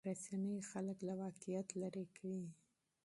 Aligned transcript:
رسنۍ 0.09 0.57
خلک 0.71 0.97
له 1.07 1.13
واقعیت 1.23 1.67
لرې 1.81 2.05
کوي. 2.17 2.47